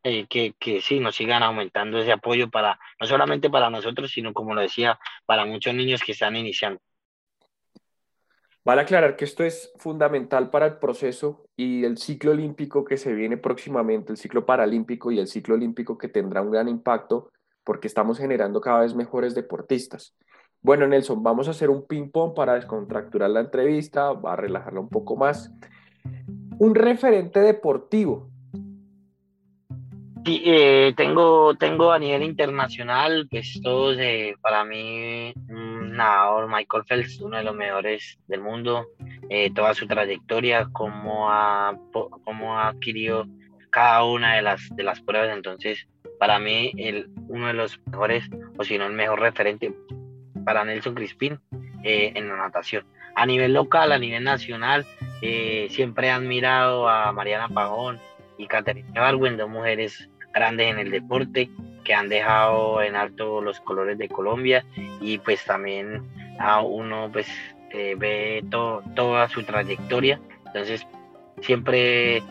eh, 0.08 0.26
que, 0.28 0.54
que 0.58 0.80
sí, 0.80 1.00
nos 1.00 1.16
sigan 1.16 1.42
aumentando 1.42 1.98
ese 1.98 2.12
apoyo 2.12 2.50
para, 2.50 2.78
no 3.00 3.06
solamente 3.06 3.50
para 3.50 3.68
nosotros, 3.68 4.10
sino 4.10 4.32
como 4.32 4.54
lo 4.54 4.62
decía, 4.62 4.98
para 5.26 5.44
muchos 5.44 5.74
niños 5.74 6.02
que 6.02 6.12
están 6.12 6.36
iniciando. 6.36 6.80
Vale 8.64 8.82
aclarar 8.82 9.16
que 9.16 9.24
esto 9.24 9.44
es 9.44 9.72
fundamental 9.76 10.50
para 10.50 10.66
el 10.66 10.78
proceso 10.78 11.46
y 11.56 11.84
el 11.84 11.96
ciclo 11.96 12.32
olímpico 12.32 12.84
que 12.84 12.96
se 12.96 13.14
viene 13.14 13.36
próximamente, 13.36 14.12
el 14.12 14.18
ciclo 14.18 14.44
paralímpico 14.44 15.10
y 15.10 15.18
el 15.18 15.26
ciclo 15.26 15.54
olímpico 15.54 15.96
que 15.96 16.08
tendrá 16.08 16.42
un 16.42 16.50
gran 16.50 16.68
impacto 16.68 17.30
porque 17.64 17.86
estamos 17.86 18.18
generando 18.18 18.60
cada 18.60 18.80
vez 18.80 18.94
mejores 18.94 19.34
deportistas. 19.34 20.14
Bueno, 20.60 20.86
Nelson, 20.86 21.22
vamos 21.22 21.48
a 21.48 21.52
hacer 21.52 21.70
un 21.70 21.86
ping-pong 21.86 22.34
para 22.34 22.54
descontracturar 22.54 23.30
la 23.30 23.40
entrevista, 23.40 24.12
va 24.12 24.32
a 24.32 24.36
relajarla 24.36 24.80
un 24.80 24.88
poco 24.88 25.16
más. 25.16 25.52
Un 26.58 26.74
referente 26.74 27.40
deportivo 27.40 28.30
eh, 30.44 30.94
tengo, 30.96 31.54
tengo 31.54 31.92
a 31.92 31.98
nivel 31.98 32.22
internacional, 32.22 33.26
pues 33.30 33.60
todos, 33.62 33.96
eh, 33.98 34.34
para 34.40 34.64
mí, 34.64 35.32
un 35.48 35.96
nadador, 35.96 36.48
Michael 36.48 36.84
Phelps, 36.84 37.20
uno 37.20 37.36
de 37.36 37.42
los 37.42 37.54
mejores 37.54 38.18
del 38.26 38.40
mundo, 38.40 38.86
eh, 39.28 39.52
toda 39.54 39.74
su 39.74 39.86
trayectoria, 39.86 40.68
cómo 40.72 41.30
ha, 41.30 41.76
cómo 42.24 42.58
ha 42.58 42.68
adquirido 42.68 43.26
cada 43.70 44.04
una 44.04 44.34
de 44.34 44.42
las, 44.42 44.68
de 44.74 44.82
las 44.82 45.00
pruebas, 45.00 45.34
entonces, 45.34 45.86
para 46.18 46.38
mí, 46.38 46.72
el, 46.76 47.08
uno 47.28 47.46
de 47.46 47.54
los 47.54 47.80
mejores, 47.86 48.24
o 48.56 48.64
si 48.64 48.76
no 48.76 48.86
el 48.86 48.92
mejor 48.92 49.20
referente 49.20 49.74
para 50.44 50.64
Nelson 50.64 50.94
Crispín 50.94 51.38
en 51.82 52.28
la 52.28 52.36
natación. 52.36 52.84
A 53.14 53.24
nivel 53.24 53.52
local, 53.52 53.92
a 53.92 53.98
nivel 53.98 54.24
nacional, 54.24 54.84
siempre 55.68 56.08
he 56.08 56.10
admirado 56.10 56.88
a 56.88 57.12
Mariana 57.12 57.48
Pagón 57.48 57.98
y 58.36 58.46
Caterina 58.46 59.00
Barwin, 59.00 59.36
dos 59.36 59.48
mujeres 59.48 60.08
grandes 60.32 60.70
en 60.70 60.78
el 60.78 60.90
deporte 60.90 61.50
que 61.88 61.94
han 61.94 62.10
dejado 62.10 62.82
en 62.82 62.96
alto 62.96 63.40
los 63.40 63.60
colores 63.60 63.96
de 63.96 64.08
Colombia 64.08 64.62
y 65.00 65.16
pues 65.16 65.42
también 65.44 66.02
a 66.38 66.60
uno 66.60 67.08
pues 67.10 67.26
eh, 67.70 67.94
ve 67.96 68.44
toda 68.50 69.28
su 69.30 69.42
trayectoria. 69.42 70.20
Entonces 70.46 70.86
siempre 71.40 72.22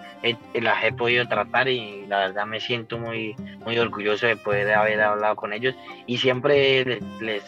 las 0.54 0.84
he 0.84 0.92
podido 0.92 1.28
tratar 1.28 1.68
y 1.70 2.06
la 2.08 2.20
verdad 2.20 2.46
me 2.46 2.60
siento 2.60 3.00
muy 3.00 3.36
muy 3.66 3.80
orgulloso 3.80 4.28
de 4.28 4.36
poder 4.36 4.72
haber 4.74 5.02
hablado 5.02 5.36
con 5.36 5.54
ellos. 5.54 5.76
Y 6.06 6.18
siempre 6.18 6.86
les 6.86 7.02
les, 7.20 7.44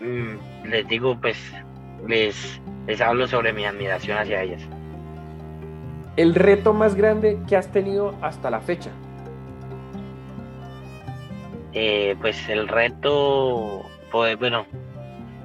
mm, 0.00 0.68
les 0.68 0.86
digo 0.86 1.18
pues 1.20 1.36
les 2.06 2.60
les 2.86 3.00
hablo 3.00 3.26
sobre 3.26 3.52
mi 3.52 3.64
admiración 3.64 4.16
hacia 4.16 4.42
ellas. 4.42 4.62
El 6.16 6.36
reto 6.36 6.72
más 6.72 6.94
grande 6.94 7.38
que 7.48 7.56
has 7.56 7.72
tenido 7.72 8.14
hasta 8.22 8.48
la 8.48 8.60
fecha 8.60 8.90
eh, 11.80 12.16
pues 12.20 12.48
el 12.48 12.66
reto, 12.66 13.84
poder, 14.10 14.36
bueno, 14.36 14.66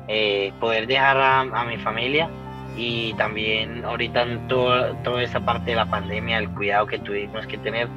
eh, 0.07 0.51
poder 0.59 0.87
dejar 0.87 1.15
a, 1.19 1.63
mi 1.63 1.77
familia 1.77 2.27
y 2.75 3.13
también 3.13 3.85
ahorita 3.85 4.23
en 4.23 4.47
toda, 4.47 4.95
esa 5.21 5.41
parte 5.41 5.69
de 5.69 5.75
la 5.75 5.85
pandemia, 5.85 6.39
el 6.39 6.49
cuidado 6.49 6.87
que 6.87 6.97
tuvimos 6.97 7.45
que 7.45 7.59
tener, 7.59 7.87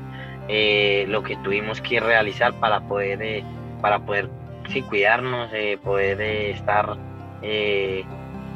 eh, 0.48 1.06
lo 1.08 1.22
que 1.22 1.36
tuvimos 1.36 1.80
que 1.80 1.98
realizar 1.98 2.52
para 2.60 2.80
poder, 2.80 3.42
para 3.80 4.00
poder 4.00 4.28
sí, 4.68 4.82
cuidarnos, 4.82 5.50
poder 5.82 6.20
estar, 6.20 6.94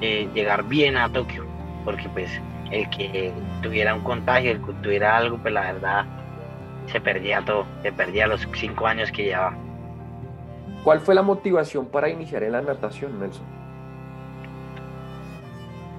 llegar 0.02 0.64
bien 0.64 0.98
a 0.98 1.08
Tokio, 1.08 1.46
porque 1.86 2.06
pues 2.10 2.30
el 2.70 2.86
que 2.90 3.32
tuviera 3.62 3.94
un 3.94 4.02
contagio, 4.02 4.50
el 4.50 4.60
que 4.60 4.74
tuviera 4.82 5.16
algo, 5.16 5.38
pues 5.38 5.54
la 5.54 5.72
verdad 5.72 6.04
se 6.84 7.00
perdía 7.00 7.40
todo, 7.40 7.64
se 7.80 7.92
perdía 7.92 8.26
los 8.26 8.46
cinco 8.52 8.86
años 8.86 9.10
que 9.10 9.24
llevaba. 9.24 9.69
¿Cuál 10.84 11.00
fue 11.00 11.14
la 11.14 11.22
motivación 11.22 11.86
para 11.86 12.08
iniciar 12.08 12.42
en 12.42 12.52
la 12.52 12.62
natación, 12.62 13.18
Nelson? 13.20 13.44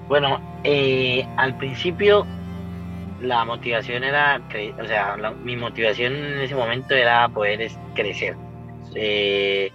Bueno, 0.08 0.42
eh, 0.64 1.26
al 1.38 1.58
principio 1.58 2.26
la 3.22 3.46
motivación 3.46 4.04
era, 4.04 4.42
o 4.82 4.86
sea, 4.86 5.16
mi 5.44 5.56
motivación 5.56 6.14
en 6.16 6.40
ese 6.40 6.56
momento 6.56 6.96
era 6.96 7.30
poder 7.30 7.70
crecer. 7.94 8.36
Eh, 8.96 9.72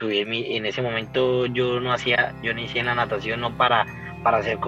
en 0.00 0.66
ese 0.66 0.82
momento 0.82 1.46
yo 1.46 1.80
no 1.80 1.92
hacía, 1.92 2.34
yo 2.42 2.52
no 2.52 2.60
en 2.60 2.86
la 2.86 2.94
natación 2.94 3.40
no 3.40 3.56
para, 3.56 3.86
para 4.22 4.38
hacer 4.38 4.58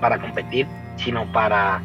para 0.00 0.20
competir, 0.20 0.66
sino 0.96 1.30
para 1.32 1.80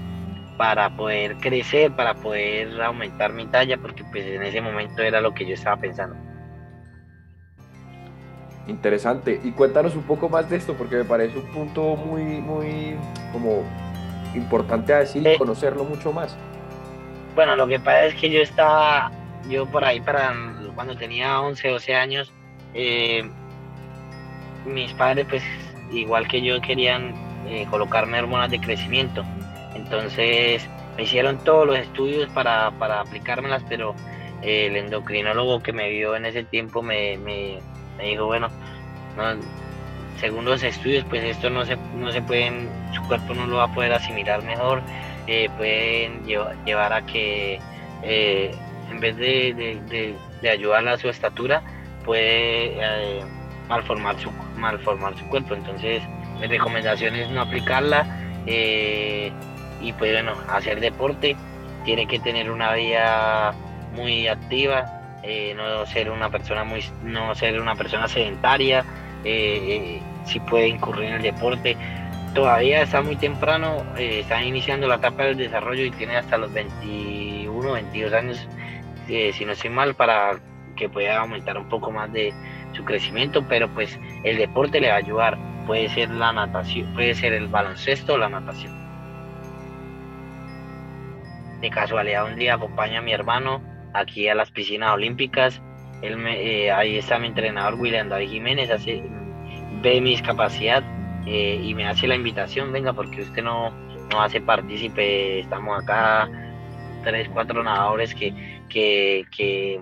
para 0.57 0.89
poder 0.97 1.37
crecer, 1.37 1.91
para 1.95 2.15
poder 2.15 2.81
aumentar 2.81 3.31
mi 3.31 3.45
talla, 3.45 3.77
porque 3.77 4.03
pues 4.05 4.25
en 4.25 4.41
ese 4.41 4.59
momento 4.59 5.03
era 5.03 5.21
lo 5.21 5.33
que 5.33 5.45
yo 5.45 5.53
estaba 5.53 5.77
pensando. 5.77 6.15
Interesante. 8.67 9.39
Y 9.43 9.51
cuéntanos 9.51 9.95
un 9.95 10.03
poco 10.03 10.29
más 10.29 10.49
de 10.49 10.57
esto, 10.57 10.73
porque 10.73 10.97
me 10.97 11.05
parece 11.05 11.37
un 11.39 11.45
punto 11.47 11.95
muy, 11.95 12.23
muy 12.23 12.95
como 13.31 13.63
importante 14.35 14.93
a 14.93 14.99
decir 14.99 15.23
y 15.23 15.27
eh. 15.27 15.37
conocerlo 15.37 15.83
mucho 15.83 16.11
más. 16.11 16.37
Bueno, 17.35 17.55
lo 17.55 17.67
que 17.67 17.79
pasa 17.79 18.05
es 18.05 18.15
que 18.15 18.29
yo 18.29 18.41
estaba, 18.41 19.11
yo 19.49 19.65
por 19.67 19.85
ahí 19.85 20.01
para 20.01 20.33
cuando 20.75 20.95
tenía 20.95 21.39
11, 21.41 21.69
12 21.69 21.95
años, 21.95 22.33
eh, 22.73 23.29
mis 24.65 24.91
padres 24.93 25.25
pues 25.29 25.43
igual 25.91 26.27
que 26.27 26.41
yo 26.41 26.59
querían 26.61 27.13
eh, 27.47 27.65
colocarme 27.69 28.19
hormonas 28.19 28.51
de 28.51 28.59
crecimiento. 28.59 29.23
Entonces 29.75 30.67
me 30.97 31.03
hicieron 31.03 31.37
todos 31.43 31.65
los 31.65 31.77
estudios 31.77 32.29
para, 32.31 32.71
para 32.71 33.01
aplicármelas, 33.01 33.63
pero 33.69 33.95
el 34.41 34.75
endocrinólogo 34.75 35.61
que 35.61 35.73
me 35.73 35.89
vio 35.89 36.15
en 36.15 36.25
ese 36.25 36.43
tiempo 36.43 36.81
me, 36.81 37.17
me, 37.17 37.59
dijo, 38.05 38.25
bueno, 38.25 38.49
según 40.19 40.45
los 40.45 40.63
estudios, 40.63 41.05
pues 41.09 41.23
esto 41.23 41.49
no 41.49 41.65
se, 41.65 41.77
no 41.95 42.11
se 42.11 42.21
pueden, 42.21 42.69
su 42.93 43.01
cuerpo 43.03 43.33
no 43.33 43.47
lo 43.47 43.57
va 43.57 43.65
a 43.65 43.73
poder 43.73 43.93
asimilar 43.93 44.43
mejor, 44.43 44.81
eh, 45.27 45.49
pueden 45.57 46.25
llevar, 46.25 46.93
a 46.93 47.05
que 47.05 47.59
eh, 48.03 48.55
en 48.89 48.99
vez 48.99 49.17
de, 49.17 50.15
de, 50.41 50.49
ayudarla 50.49 50.93
a 50.93 50.97
su 50.97 51.09
estatura, 51.09 51.61
puede 52.05 52.77
eh, 52.79 53.21
malformar, 53.67 54.17
su, 54.19 54.31
malformar 54.55 55.17
su 55.17 55.27
cuerpo. 55.27 55.53
Entonces, 55.53 56.01
mi 56.39 56.47
recomendación 56.47 57.15
es 57.15 57.29
no 57.29 57.41
aplicarla 57.41 58.05
y 58.45 59.93
pues 59.93 60.13
bueno, 60.13 60.33
hacer 60.47 60.79
deporte 60.79 61.35
tiene 61.83 62.07
que 62.07 62.19
tener 62.19 62.49
una 62.49 62.73
vida 62.73 63.53
muy 63.93 64.27
activa, 64.27 64.96
eh, 65.23 65.53
no 65.55 65.85
ser 65.85 66.09
una 66.09 66.29
persona 66.29 66.63
muy, 66.63 66.83
no 67.03 67.33
ser 67.35 67.59
una 67.59 67.75
persona 67.75 68.07
sedentaria, 68.07 68.85
eh, 69.23 69.59
eh, 69.69 70.01
si 70.25 70.39
puede 70.39 70.67
incurrir 70.67 71.05
en 71.05 71.13
el 71.15 71.21
deporte. 71.21 71.75
Todavía 72.33 72.83
está 72.83 73.01
muy 73.01 73.15
temprano, 73.15 73.83
está 73.97 74.43
iniciando 74.43 74.87
la 74.87 74.95
etapa 74.95 75.23
del 75.23 75.37
desarrollo 75.37 75.85
y 75.85 75.91
tiene 75.91 76.17
hasta 76.17 76.37
los 76.37 76.53
21, 76.53 77.71
22 77.71 78.13
años, 78.13 78.47
si 79.07 79.45
no 79.45 79.53
estoy 79.53 79.71
mal, 79.71 79.95
para 79.95 80.39
que 80.75 80.87
pueda 80.87 81.19
aumentar 81.19 81.57
un 81.57 81.67
poco 81.67 81.89
más 81.91 82.11
de 82.13 82.31
su 82.73 82.85
crecimiento, 82.85 83.43
pero 83.47 83.67
pues 83.69 83.97
el 84.23 84.37
deporte 84.37 84.79
le 84.79 84.89
va 84.89 84.95
a 84.95 84.97
ayudar. 84.97 85.37
Puede 85.65 85.89
ser 85.89 86.11
la 86.11 86.31
natación, 86.31 86.93
puede 86.93 87.15
ser 87.15 87.33
el 87.33 87.47
baloncesto 87.47 88.13
o 88.13 88.17
la 88.17 88.29
natación 88.29 88.87
de 91.59 91.69
casualidad 91.71 92.25
un 92.25 92.35
día 92.35 92.53
acompaño 92.53 92.99
a 92.99 93.01
mi 93.01 93.13
hermano 93.13 93.61
aquí 93.93 94.27
a 94.27 94.35
las 94.35 94.51
piscinas 94.51 94.93
olímpicas. 94.93 95.61
Él 96.01 96.17
eh, 96.27 96.71
ahí 96.71 96.97
está 96.97 97.17
mi 97.17 97.27
entrenador 97.27 97.75
William 97.75 98.09
David 98.09 98.29
Jiménez, 98.29 98.69
hace, 98.69 99.03
ve 99.81 99.99
mi 99.99 100.11
discapacidad 100.11 100.83
eh, 101.25 101.59
y 101.61 101.73
me 101.73 101.87
hace 101.87 102.07
la 102.07 102.15
invitación, 102.15 102.71
venga, 102.71 102.93
porque 102.93 103.21
usted 103.21 103.43
no, 103.43 103.71
no 104.11 104.21
hace 104.21 104.39
partícipe, 104.39 105.39
estamos 105.39 105.83
acá, 105.83 106.29
tres, 107.03 107.29
cuatro 107.29 107.63
nadadores 107.63 108.13
que, 108.13 108.33
que, 108.69 109.25
que, 109.35 109.81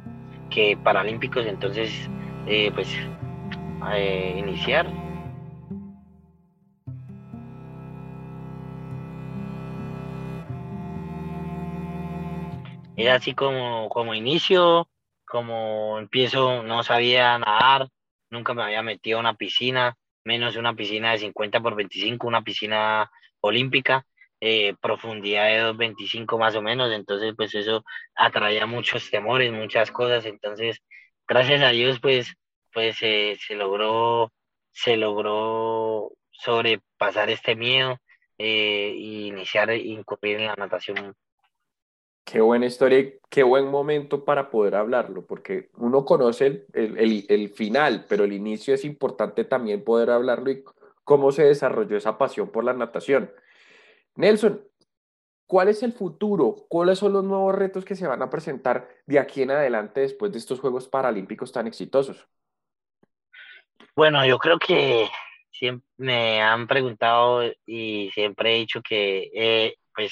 que 0.49 0.77
paralímpicos, 0.83 1.45
entonces, 1.45 2.09
eh, 2.47 2.71
pues, 2.73 2.95
eh, 3.93 4.35
iniciar. 4.37 4.87
Es 12.97 13.09
así 13.09 13.33
como, 13.33 13.89
como 13.89 14.13
inicio, 14.13 14.89
como 15.25 15.99
empiezo, 15.99 16.63
no 16.63 16.81
sabía 16.83 17.37
nadar, 17.37 17.89
nunca 18.29 18.53
me 18.53 18.63
había 18.63 18.83
metido 18.83 19.17
a 19.17 19.21
una 19.21 19.35
piscina, 19.35 19.97
menos 20.23 20.55
una 20.55 20.75
piscina 20.75 21.11
de 21.11 21.19
50 21.19 21.59
por 21.61 21.75
25, 21.75 22.25
una 22.25 22.41
piscina 22.43 23.11
olímpica, 23.41 24.05
eh, 24.39 24.75
profundidad 24.81 25.45
de 25.47 25.61
2.25 25.73 26.37
más 26.37 26.55
o 26.55 26.61
menos, 26.61 26.91
entonces 26.93 27.33
pues 27.35 27.53
eso 27.55 27.83
atraía 28.15 28.65
muchos 28.65 29.09
temores, 29.11 29.51
muchas 29.51 29.91
cosas, 29.91 30.25
entonces 30.25 30.81
gracias 31.27 31.61
a 31.63 31.69
Dios 31.69 31.99
pues, 31.99 32.33
pues 32.73 32.97
eh, 33.01 33.37
se 33.45 33.55
logró, 33.55 34.31
se 34.71 34.95
logró 34.95 36.11
sobrepasar 36.31 37.29
este 37.29 37.55
miedo 37.55 37.97
e 38.37 38.93
iniciar 38.97 39.73
incurrir 39.73 40.39
en 40.39 40.47
la 40.47 40.55
natación 40.55 41.13
Qué 42.25 42.41
buena 42.41 42.65
historia 42.65 42.99
y 42.99 43.19
qué 43.29 43.43
buen 43.43 43.67
momento 43.69 44.25
para 44.25 44.49
poder 44.49 44.73
hablarlo, 44.75 45.27
porque 45.27 45.69
uno 45.77 46.05
conoce 46.05 46.65
el, 46.73 46.97
el, 46.97 47.25
el, 47.29 47.49
final, 47.49 48.07
pero 48.09 48.23
el 48.23 48.33
inicio 48.33 48.73
es 48.73 48.83
importante 48.83 49.43
también 49.43 49.83
poder 49.83 50.09
hablarlo 50.09 50.49
y 50.49 50.63
cómo 51.03 51.31
se 51.31 51.43
desarrolló 51.43 51.95
esa 51.95 52.17
pasión 52.17 52.49
por 52.49 52.63
la 52.63 52.73
natación. 52.73 53.31
Nelson, 54.15 54.67
¿cuál 55.45 55.67
es 55.67 55.83
el 55.83 55.93
futuro? 55.93 56.55
¿Cuáles 56.67 56.97
son 56.97 57.13
los 57.13 57.23
nuevos 57.23 57.53
retos 57.53 57.85
que 57.85 57.95
se 57.95 58.07
van 58.07 58.23
a 58.23 58.29
presentar 58.31 58.89
de 59.05 59.19
aquí 59.19 59.43
en 59.43 59.51
adelante 59.51 60.01
después 60.01 60.31
de 60.31 60.39
estos 60.39 60.59
Juegos 60.59 60.87
Paralímpicos 60.87 61.51
tan 61.51 61.67
exitosos? 61.67 62.27
Bueno, 63.95 64.25
yo 64.25 64.39
creo 64.39 64.57
que 64.57 65.07
siempre 65.51 65.87
me 65.97 66.41
han 66.41 66.65
preguntado 66.65 67.43
y 67.67 68.09
siempre 68.15 68.55
he 68.55 68.59
dicho 68.59 68.81
que, 68.81 69.29
eh, 69.33 69.75
pues, 69.93 70.11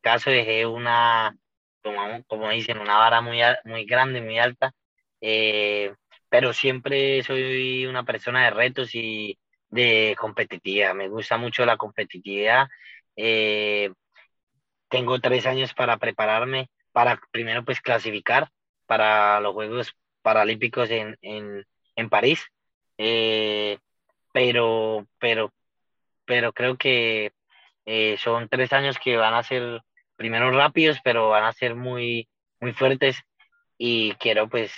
caso 0.00 0.30
dejé 0.30 0.66
una 0.66 1.36
como, 1.82 2.24
como 2.24 2.50
dicen, 2.50 2.78
una 2.78 2.98
vara 2.98 3.20
muy, 3.20 3.40
muy 3.64 3.84
grande, 3.84 4.20
muy 4.20 4.38
alta, 4.38 4.72
eh, 5.20 5.94
pero 6.28 6.52
siempre 6.52 7.22
soy 7.22 7.86
una 7.86 8.04
persona 8.04 8.44
de 8.44 8.50
retos 8.50 8.94
y 8.94 9.38
de 9.68 10.16
competitividad. 10.18 10.94
Me 10.94 11.08
gusta 11.08 11.36
mucho 11.36 11.64
la 11.64 11.76
competitividad. 11.76 12.68
Eh, 13.16 13.92
tengo 14.88 15.20
tres 15.20 15.46
años 15.46 15.74
para 15.74 15.96
prepararme, 15.98 16.70
para 16.92 17.20
primero 17.30 17.64
pues 17.64 17.80
clasificar 17.80 18.50
para 18.86 19.40
los 19.40 19.54
Juegos 19.54 19.94
Paralímpicos 20.22 20.90
en, 20.90 21.16
en, 21.22 21.66
en 21.96 22.08
París. 22.10 22.44
Eh, 22.98 23.78
pero, 24.32 25.06
pero, 25.18 25.52
pero 26.24 26.52
creo 26.52 26.76
que 26.76 27.32
son 28.18 28.48
tres 28.48 28.72
años 28.72 28.98
que 29.02 29.16
van 29.16 29.34
a 29.34 29.42
ser 29.42 29.82
primero 30.20 30.50
rápidos, 30.50 30.98
pero 31.02 31.30
van 31.30 31.44
a 31.44 31.52
ser 31.54 31.74
muy, 31.74 32.28
muy 32.60 32.74
fuertes 32.74 33.16
y 33.78 34.12
quiero 34.16 34.50
pues 34.50 34.70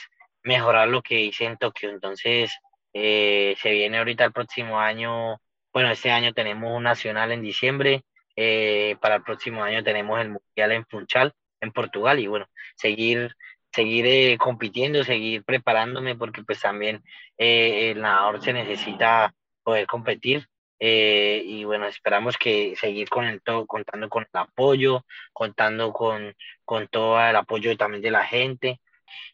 mejorar 0.45 0.87
lo 0.87 1.03
que 1.03 1.21
hice 1.21 1.47
en 1.47 1.57
Tokio. 1.57 1.91
Entonces, 1.91 2.57
eh, 2.93 3.57
se 3.61 3.73
viene 3.73 3.99
ahorita 3.99 4.25
el 4.25 4.31
próximo 4.33 4.79
año, 4.79 5.41
bueno, 5.73 5.91
este 5.91 6.13
año 6.13 6.33
tenemos 6.33 6.71
un 6.71 6.85
nacional 6.85 7.33
en 7.33 7.43
diciembre, 7.43 8.05
eh, 8.37 8.95
para 9.01 9.17
el 9.17 9.25
próximo 9.25 9.65
año 9.65 9.83
tenemos 9.83 10.21
el 10.21 10.29
mundial 10.29 10.71
en 10.71 10.87
Funchal, 10.87 11.33
en 11.61 11.73
Portugal, 11.73 12.21
y 12.21 12.29
bueno, 12.29 12.47
seguir 12.77 13.35
seguir 13.75 14.07
eh, 14.07 14.39
compitiendo, 14.39 15.03
seguir 15.03 15.43
preparándome, 15.43 16.15
porque 16.15 16.45
pues 16.45 16.61
también 16.61 17.03
el 17.37 18.01
nadador 18.01 18.41
se 18.41 18.53
necesita 18.53 19.35
poder 19.65 19.89
competir 19.89 20.47
eh, 20.85 21.45
y 21.47 21.63
bueno, 21.63 21.87
esperamos 21.87 22.37
que 22.37 22.75
seguir 22.75 23.09
con 23.09 23.25
el 23.25 23.41
todo, 23.41 23.69
contando 23.69 24.09
con 24.09 24.25
el 24.25 24.41
apoyo, 24.41 25.05
contando 25.33 25.93
con, 25.93 26.35
con 26.65 26.89
todo 26.89 27.21
el 27.21 27.37
apoyo 27.37 27.77
también 27.77 28.03
de 28.03 28.11
la 28.11 28.25
gente. 28.25 28.81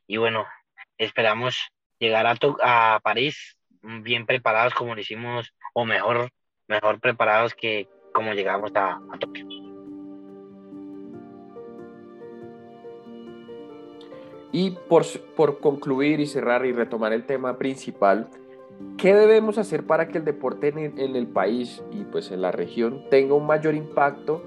Y 0.07 0.19
bueno, 0.19 0.47
esperamos 0.99 1.57
llegar 1.99 2.27
a, 2.27 2.37
a 2.97 3.01
París 3.01 3.57
bien 3.81 4.27
preparados 4.27 4.75
como 4.75 4.95
lo 4.95 5.01
hicimos, 5.01 5.55
o 5.73 5.87
mejor, 5.87 6.29
mejor 6.67 7.01
preparados 7.01 7.55
que 7.55 7.89
como 8.13 8.35
llegamos 8.35 8.71
a, 8.75 9.01
a 9.11 9.19
Tokio. 9.19 9.47
Y 14.53 14.73
por, 14.73 15.07
por 15.35 15.61
concluir 15.61 16.21
y 16.21 16.27
cerrar 16.27 16.67
y 16.67 16.73
retomar 16.73 17.15
el 17.15 17.25
tema 17.25 17.57
principal, 17.57 18.29
¿Qué 18.97 19.15
debemos 19.15 19.59
hacer 19.59 19.87
para 19.87 20.09
que 20.09 20.19
el 20.19 20.25
deporte 20.25 20.69
en, 20.69 21.17
el 21.17 21.27
país 21.27 21.83
y 21.93 22.05
pues 22.05 22.31
en 22.31 22.43
la 22.43 22.53
región 22.53 23.05
tenga 23.11 23.35
un 23.35 23.47
mayor 23.47 23.75
impacto 23.75 24.43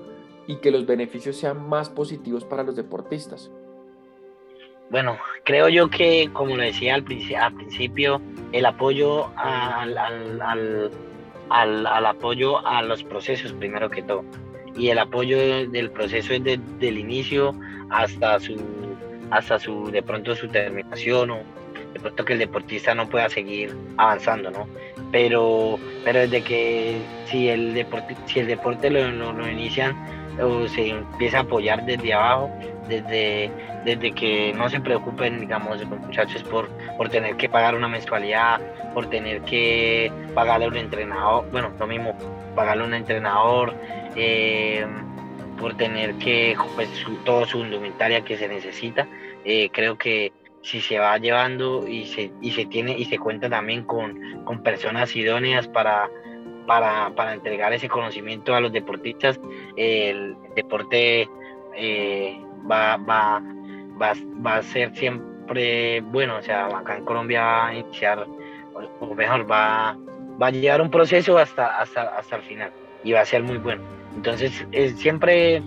y 0.47 0.57
que 0.57 0.71
los 0.71 0.85
beneficios 0.85 1.37
sean 1.37 1.67
más 1.67 1.89
positivos 1.89 2.43
para 2.45 2.63
los 2.63 2.75
deportistas? 2.75 3.51
Bueno, 4.89 5.17
creo 5.45 5.69
yo 5.69 5.89
que, 5.89 6.29
como 6.33 6.57
lo 6.57 6.63
decía 6.63 6.95
al, 6.95 7.03
principio, 7.03 8.21
el 8.51 8.65
apoyo 8.65 9.31
al, 9.37 9.97
al, 9.97 10.91
al, 11.49 12.05
apoyo 12.05 12.65
a 12.65 12.81
los 12.81 13.03
procesos, 13.03 13.53
primero 13.53 13.89
que 13.89 14.01
todo. 14.01 14.25
Y 14.75 14.89
el 14.89 14.99
apoyo 14.99 15.37
del 15.37 15.91
proceso 15.91 16.33
es 16.33 16.43
desde 16.43 16.87
el 16.87 16.97
inicio 16.97 17.53
hasta 17.89 18.39
su, 18.39 18.57
hasta 19.29 19.59
su, 19.59 19.91
de 19.91 20.03
pronto 20.03 20.35
su 20.35 20.49
terminación 20.49 21.31
o, 21.31 21.39
de 21.93 21.99
pronto 21.99 22.25
que 22.25 22.33
el 22.33 22.39
deportista 22.39 22.95
no 22.95 23.09
pueda 23.09 23.29
seguir 23.29 23.75
avanzando, 23.97 24.51
¿no? 24.51 24.67
Pero, 25.11 25.77
pero 26.03 26.19
desde 26.19 26.41
que 26.41 26.97
si 27.25 27.49
el 27.49 27.73
deporte, 27.73 28.15
si 28.25 28.39
el 28.39 28.47
deporte 28.47 28.89
lo, 28.89 29.11
lo, 29.11 29.49
inician 29.49 29.95
o 30.41 30.67
se 30.67 30.89
empieza 30.89 31.39
a 31.39 31.41
apoyar 31.41 31.85
desde 31.85 32.13
abajo, 32.13 32.49
desde, 32.87 33.51
desde 33.85 34.11
que 34.11 34.53
no 34.53 34.69
se 34.69 34.79
preocupen, 34.79 35.41
digamos, 35.41 35.79
los 35.79 35.99
muchachos 35.99 36.43
por, 36.43 36.69
por 36.97 37.09
tener 37.09 37.35
que 37.35 37.49
pagar 37.49 37.75
una 37.75 37.87
mensualidad, 37.87 38.61
por 38.93 39.09
tener 39.09 39.41
que 39.41 40.11
pagarle 40.33 40.65
a 40.65 40.69
un 40.69 40.77
entrenador, 40.77 41.49
bueno, 41.51 41.71
lo 41.77 41.87
mismo, 41.87 42.17
pagarle 42.55 42.83
a 42.83 42.87
un 42.87 42.93
entrenador, 42.93 43.73
eh, 44.15 44.85
por 45.59 45.75
tener 45.75 46.15
que, 46.15 46.55
pues, 46.75 46.89
todo 47.23 47.45
su 47.45 47.59
indumentaria 47.59 48.21
que 48.21 48.37
se 48.37 48.47
necesita, 48.47 49.07
eh, 49.45 49.69
creo 49.71 49.97
que 49.97 50.31
si 50.61 50.81
se 50.81 50.99
va 50.99 51.17
llevando 51.17 51.87
y 51.87 52.05
se, 52.05 52.31
y 52.41 52.51
se 52.51 52.65
tiene 52.65 52.97
y 52.97 53.05
se 53.05 53.17
cuenta 53.17 53.49
también 53.49 53.83
con, 53.83 54.43
con 54.45 54.61
personas 54.61 55.15
idóneas 55.15 55.67
para, 55.67 56.09
para, 56.67 57.09
para, 57.15 57.33
entregar 57.33 57.73
ese 57.73 57.89
conocimiento 57.89 58.55
a 58.55 58.61
los 58.61 58.71
deportistas, 58.71 59.39
el 59.75 60.35
deporte 60.55 61.27
eh, 61.75 62.39
va, 62.69 62.97
va, 62.97 63.41
va, 64.01 64.13
va, 64.45 64.55
a 64.57 64.63
ser 64.63 64.95
siempre 64.95 66.01
bueno, 66.01 66.37
o 66.37 66.41
sea, 66.41 66.67
acá 66.67 66.97
en 66.97 67.05
Colombia 67.05 67.41
va 67.41 67.67
a 67.67 67.75
iniciar, 67.75 68.27
o 68.99 69.15
mejor, 69.15 69.49
va, 69.51 69.97
va 70.41 70.47
a 70.47 70.51
llegar 70.51 70.81
un 70.81 70.91
proceso 70.91 71.37
hasta, 71.37 71.79
hasta, 71.79 72.03
hasta 72.17 72.35
el 72.37 72.41
final 72.43 72.71
y 73.03 73.13
va 73.13 73.21
a 73.21 73.25
ser 73.25 73.43
muy 73.43 73.57
bueno. 73.57 73.81
Entonces, 74.15 74.65
es, 74.71 74.97
siempre 74.99 75.61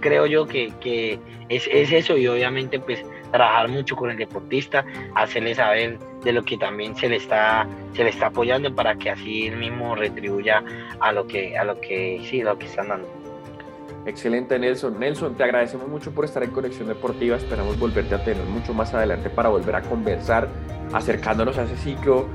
creo 0.00 0.26
yo 0.26 0.46
que, 0.46 0.72
que 0.80 1.18
es, 1.48 1.68
es, 1.70 1.92
eso 1.92 2.16
y 2.16 2.26
obviamente 2.26 2.78
pues 2.78 3.04
trabajar 3.32 3.68
mucho 3.68 3.96
con 3.96 4.10
el 4.10 4.16
deportista, 4.16 4.84
hacerle 5.14 5.54
saber 5.54 5.98
de 6.22 6.32
lo 6.32 6.42
que 6.44 6.56
también 6.56 6.94
se 6.94 7.08
le 7.08 7.16
está, 7.16 7.66
se 7.94 8.04
le 8.04 8.10
está 8.10 8.26
apoyando 8.26 8.72
para 8.74 8.94
que 8.94 9.10
así 9.10 9.48
él 9.48 9.56
mismo 9.56 9.96
retribuya 9.96 10.62
a 11.00 11.12
lo 11.12 11.26
que, 11.26 11.58
a 11.58 11.64
lo 11.64 11.80
que 11.80 12.24
sí, 12.30 12.42
lo 12.42 12.56
que 12.58 12.66
están 12.66 12.88
dando. 12.88 13.08
Excelente, 14.04 14.58
Nelson. 14.58 14.98
Nelson, 14.98 15.36
te 15.36 15.44
agradecemos 15.44 15.88
mucho 15.88 16.12
por 16.12 16.24
estar 16.24 16.42
en 16.42 16.50
Conexión 16.50 16.88
Deportiva. 16.88 17.36
Esperamos 17.36 17.78
volverte 17.78 18.14
a 18.14 18.24
tener 18.24 18.44
mucho 18.44 18.74
más 18.74 18.92
adelante 18.94 19.30
para 19.30 19.48
volver 19.48 19.76
a 19.76 19.82
conversar, 19.82 20.48
acercándonos 20.92 21.56
a 21.58 21.64
ese 21.64 21.76
ciclo 21.76 22.26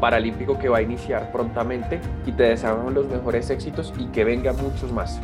paralímpico 0.00 0.58
que 0.58 0.68
va 0.68 0.78
a 0.78 0.82
iniciar 0.82 1.32
prontamente. 1.32 2.00
Y 2.26 2.32
te 2.32 2.42
deseamos 2.42 2.92
los 2.92 3.06
mejores 3.06 3.48
éxitos 3.48 3.94
y 3.98 4.06
que 4.08 4.24
vengan 4.24 4.56
muchos 4.56 4.92
más. 4.92 5.20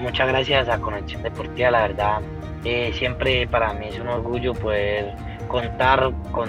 Muchas 0.00 0.28
gracias 0.28 0.68
a 0.68 0.78
Conexión 0.78 1.22
Deportiva, 1.22 1.70
la 1.70 1.82
verdad 1.82 2.20
siempre 2.94 3.46
para 3.46 3.72
mí 3.74 3.86
es 3.88 3.98
un 3.98 4.08
orgullo 4.08 4.54
poder 4.54 5.14
contar 5.48 6.12
con 6.32 6.48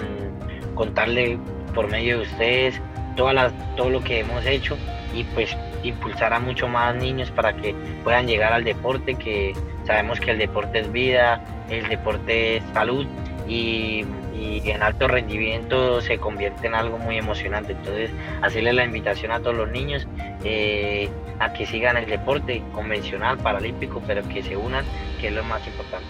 contarle 0.74 1.38
por 1.74 1.88
medio 1.88 2.18
de 2.18 2.22
ustedes 2.22 2.80
todas 3.16 3.34
las, 3.34 3.52
todo 3.76 3.90
lo 3.90 4.00
que 4.00 4.20
hemos 4.20 4.46
hecho 4.46 4.76
y 5.12 5.24
pues 5.24 5.56
impulsar 5.82 6.32
a 6.32 6.40
mucho 6.40 6.68
más 6.68 6.94
niños 6.94 7.30
para 7.30 7.52
que 7.54 7.74
puedan 8.04 8.26
llegar 8.26 8.52
al 8.52 8.64
deporte, 8.64 9.14
que 9.14 9.54
sabemos 9.84 10.20
que 10.20 10.30
el 10.30 10.38
deporte 10.38 10.80
es 10.80 10.92
vida, 10.92 11.42
el 11.68 11.88
deporte 11.88 12.58
es 12.58 12.64
salud 12.72 13.06
y, 13.48 14.04
y 14.38 14.70
en 14.70 14.82
alto 14.82 15.08
rendimiento 15.08 16.00
se 16.00 16.18
convierte 16.18 16.66
en 16.66 16.74
algo 16.74 16.98
muy 16.98 17.18
emocionante. 17.18 17.72
Entonces, 17.72 18.10
hacerle 18.42 18.72
la 18.72 18.84
invitación 18.84 19.32
a 19.32 19.40
todos 19.40 19.56
los 19.56 19.70
niños 19.70 20.06
eh, 20.44 21.08
a 21.40 21.52
que 21.52 21.66
sigan 21.66 21.96
el 21.96 22.06
deporte 22.06 22.62
convencional, 22.72 23.38
paralímpico, 23.38 24.02
pero 24.06 24.26
que 24.28 24.42
se 24.42 24.56
unan, 24.56 24.84
que 25.20 25.28
es 25.28 25.34
lo 25.34 25.44
más 25.44 25.66
importante. 25.66 26.06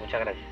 Muchas 0.00 0.20
gracias. 0.20 0.46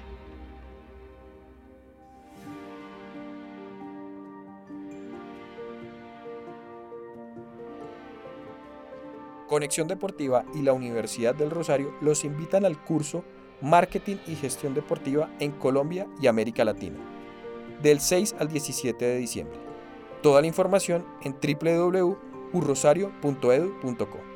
Conexión 9.48 9.86
Deportiva 9.86 10.44
y 10.54 10.62
la 10.62 10.72
Universidad 10.72 11.34
del 11.34 11.50
Rosario 11.50 11.94
los 12.00 12.24
invitan 12.24 12.64
al 12.64 12.82
curso 12.82 13.24
Marketing 13.60 14.16
y 14.26 14.34
Gestión 14.34 14.72
Deportiva 14.74 15.30
en 15.40 15.52
Colombia 15.52 16.06
y 16.20 16.26
América 16.26 16.64
Latina, 16.64 16.98
del 17.82 18.00
6 18.00 18.36
al 18.38 18.48
17 18.48 19.04
de 19.04 19.16
diciembre. 19.16 19.58
Toda 20.22 20.40
la 20.40 20.46
información 20.46 21.04
en 21.22 21.34
www.urrosario.edu.co. 21.34 24.33